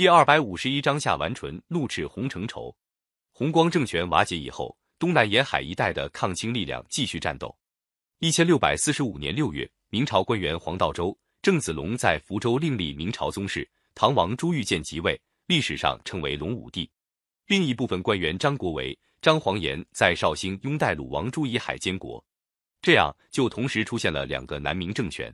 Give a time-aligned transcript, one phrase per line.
[0.00, 2.74] 第二百五十一章夏完淳怒斥洪承畴。
[3.32, 7.54] 洪光政权瓦解以后，东南沿海一带的抗清力量继续战斗。
[8.18, 16.90] 一千六百四十五年六月，明朝官员黄道周、郑子龙在福州另立明朝宗室，唐王朱玉建即位，历史上称为隆武帝。
[17.46, 22.24] 另一部分官员张国维、张煌言在绍兴拥戴鲁王朱以海监国，
[22.80, 25.30] 这样就同时出现了两个南明政权。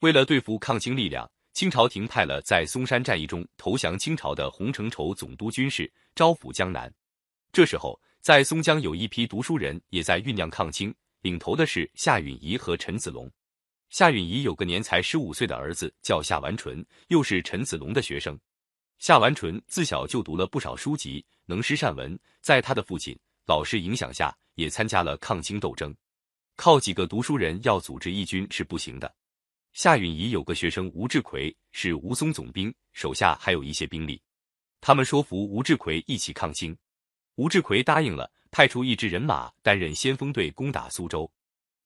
[0.00, 1.26] 为了对付抗清力量。
[1.54, 6.92] 清朝廷派了在松山战役中投降清朝的洪承畴总督军事，招抚江南。
[7.52, 13.30] 这时候，在松江有一批读书人也在酝酿抗清，领头的是夏允彝和陈子龙。
[13.88, 18.36] 夏允彝有个年才十五岁的儿子叫夏完淳，又是陈子龙的学生。
[18.98, 23.16] 夏完淳自小就读了不少书籍，能诗善文，在他的父亲、
[23.46, 25.94] 老师影响下，也参加了抗清斗争。
[26.56, 29.14] 靠几个读书人要组织义军是不行的。
[29.74, 34.22] 夏允彝有个学生吴志奎是吴淞总兵，手下还有一些兵力。
[34.80, 36.76] 他们说服吴志奎一起抗清，
[37.34, 41.28] 吴志奎答应了，派出一支人马担任先锋队攻打苏州。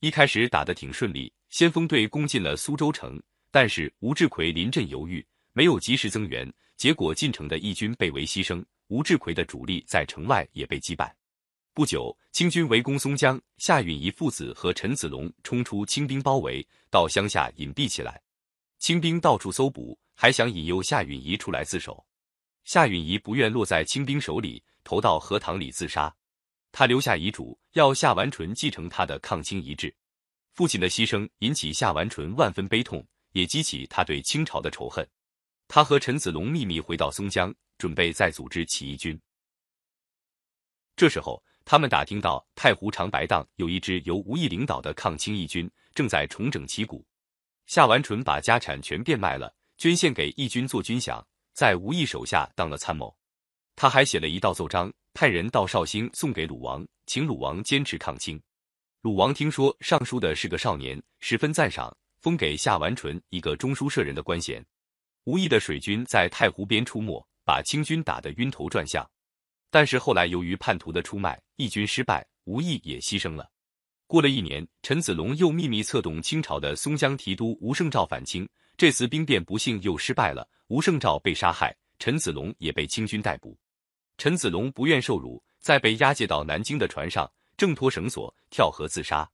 [0.00, 11.14] 一开始打得挺顺利，先锋队攻进了苏州城，但是吴志奎临阵犹豫，没有及时增援，结果进城的义军被围牺牲，吴志奎的主力在城外也被击败。
[11.74, 18.22] 不久，清军围攻松江，夏允彝父子和陈子龙冲出清兵包围，到乡下隐蔽起来。
[18.78, 22.06] 清兵到处搜捕，还想引诱夏允彝出来自首。
[22.62, 26.14] 夏允彝不愿落在清兵手里，投到荷塘里自杀。
[26.70, 29.92] 他留下遗嘱，要夏完淳继承他的抗清遗志。
[30.52, 35.04] 父亲的牺牲引起夏完淳万分悲痛，也激起他对清朝的仇恨。
[35.66, 39.20] 他和陈子龙秘密回到松江，准备再组织起义军。
[40.94, 41.42] 这时候。
[41.64, 47.04] 他们打听到太湖长白荡有一支由吴懿领导的抗清义军正在重整旗鼓，
[47.66, 53.16] 夏完淳把家产全变卖了，捐献给义军做军饷，在吴懿手下当了参谋。
[53.76, 58.40] 他还写了一道奏章，派人到绍兴送给鲁王，请鲁王坚持抗清。
[59.00, 64.64] 鲁王听说上书的是个少年，十分赞赏，封给夏完淳一个中书舍人的官衔。
[65.24, 69.10] 吴懿的水军在太湖边出没，把清军打得晕头转向。
[69.74, 73.50] 但是后来由于叛徒的出卖，义军失败，吴懿也牺牲了。
[74.06, 83.58] 过了一年，陈子龙又秘密策动清朝的松江提督吴胜照反清，这次兵变不幸又失败了，吴胜照被杀害，陈子龙也被清军逮捕。
[84.16, 89.28] 陈子龙不愿受辱，在被押解到南京的船上挣脱绳索，跳河自杀。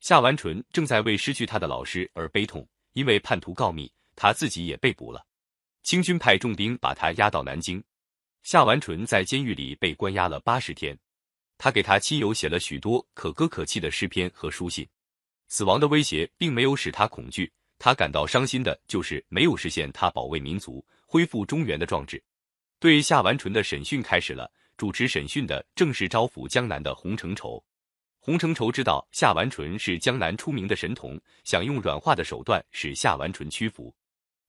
[0.00, 5.24] 夏完淳正在为失去他的老师而悲痛，因为叛徒告密，他自己也被捕了。
[5.84, 7.80] 清军派重兵把他押到南京。
[8.46, 10.96] 夏完淳在监狱里被关押了八十天，
[11.58, 14.86] 他给他亲友写了许多可歌可泣的诗篇和书信。
[15.48, 22.22] 死亡的威胁并没有使他恐惧，他感到伤心的就是没有实现他保卫民族、恢复中原的壮志。
[22.78, 27.60] 对夏完淳的审讯开始了，主持审讯的正是招抚江南的洪承畴。
[28.20, 33.92] 洪承畴知道夏完淳是江南出名的神童，想用软化的手段使夏完淳屈服。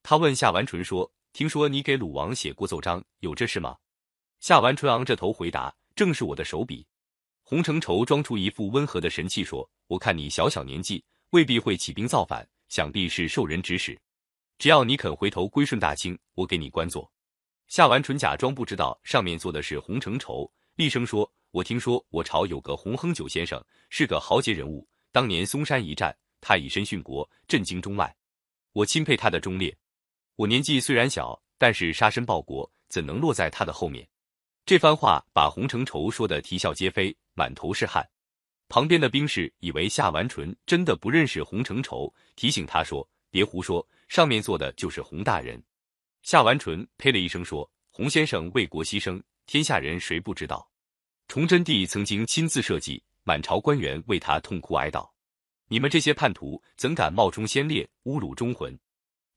[0.04, 3.76] 他问夏完淳说：“听说你给鲁王写过奏章，有这事吗？”
[4.40, 6.86] 夏完淳昂着头回答：“正是我的手笔。”
[7.44, 13.98] 洪承畴装出一副温和的神气说：“我看你小小年纪，未必会起兵造反，想必是受人指使。
[14.58, 17.10] 只要你肯回头归顺大清，我给你官做。”
[17.68, 24.88] 夏完淳假装不知道上面坐的是洪承畴，厉声说：“我听说我朝有个洪亨九先生，是个豪杰人物。
[25.12, 28.16] 当年嵩山一战，他以身殉国，震惊中外。
[28.74, 29.76] 我钦佩他的忠烈。
[30.36, 34.08] 我年纪虽然小，但是杀身报国，怎能落在他的后面？”
[34.68, 38.06] 这番话把洪承畴说的啼笑皆非，满头是汗。
[38.68, 45.64] 旁边的兵士以为夏完淳真的不认识洪承畴，提醒他说：“别胡说，上面坐的就是洪大人。”
[46.22, 50.70] 夏完淳呸了一声说：“洪先生为国牺牲，天下人谁不知道？
[51.30, 55.10] 崇祯帝曾经亲自设计，满朝官员为他痛哭哀悼。
[55.70, 58.78] 你们这些叛徒怎敢冒充先烈，侮辱忠魂？”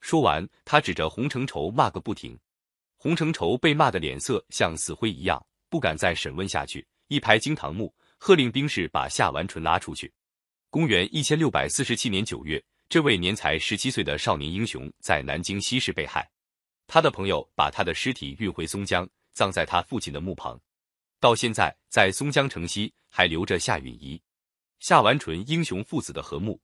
[0.03, 2.37] 说完，他指着洪承畴骂个不停。
[3.03, 10.13] 洪承畴被骂的脸色像死灰一样，不敢再审问下去，一拍惊堂木，喝令兵士把夏完淳拉出去。
[10.69, 16.31] 公元一千六百四十七年九月，这位年才十七岁的少年英雄在南京西市被害，
[16.87, 20.61] 他的朋友把他的尸体运回松江，葬在他父亲的墓旁。
[21.21, 24.21] 到现在，在松江城西还留着夏允彝、
[24.79, 26.61] 夏完淳英雄父子的和墓。